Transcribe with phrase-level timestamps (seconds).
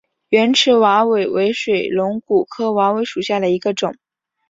[0.29, 3.93] 圆齿瓦韦为水龙骨科瓦韦属下的一个种。